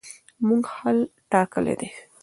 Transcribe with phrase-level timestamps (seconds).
[0.47, 0.99] موږ حل
[1.31, 1.89] ټاکلی دی.